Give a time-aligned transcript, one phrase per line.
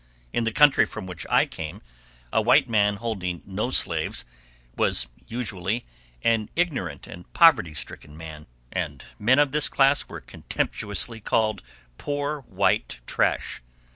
[0.33, 1.83] In the country from which I came,
[2.33, 4.25] a white man holding no slaves
[4.75, 5.85] was usually
[6.23, 11.61] an ignorant and poverty stricken man, and men of this class were contemptuously called
[11.99, 13.61] "poor white trash."